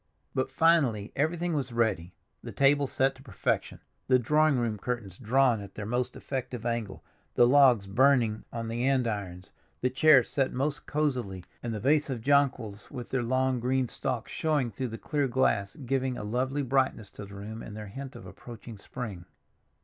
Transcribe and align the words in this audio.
But 0.33 0.49
finally 0.49 1.11
everything 1.15 1.53
was 1.53 1.71
ready, 1.71 2.15
the 2.41 2.51
table 2.51 2.87
set 2.87 3.13
to 3.13 3.21
perfection, 3.21 3.81
the 4.07 4.17
drawing 4.17 4.57
room 4.57 4.79
curtains 4.79 5.19
drawn 5.19 5.61
at 5.61 5.75
their 5.75 5.85
most 5.85 6.15
effective 6.15 6.65
angle, 6.65 7.03
the 7.35 7.45
logs 7.45 7.85
burning 7.85 8.43
on 8.51 8.67
the 8.67 8.83
andirons, 8.83 9.51
the 9.81 9.91
chairs 9.91 10.31
set 10.31 10.53
most 10.53 10.87
cozily, 10.87 11.43
and 11.61 11.71
the 11.71 11.79
vase 11.79 12.09
of 12.09 12.21
jonquils 12.21 12.89
with 12.89 13.09
their 13.09 13.21
long, 13.21 13.59
green 13.59 13.87
stalks 13.87 14.31
showing 14.31 14.71
through 14.71 14.87
the 14.87 14.97
clear 14.97 15.27
glass, 15.27 15.75
giving 15.75 16.17
a 16.17 16.23
lovely 16.23 16.63
brightness 16.63 17.11
to 17.11 17.25
the 17.25 17.35
room 17.35 17.61
in 17.61 17.75
their 17.75 17.85
hint 17.89 18.15
of 18.15 18.25
approaching 18.25 18.79
spring. 18.79 19.25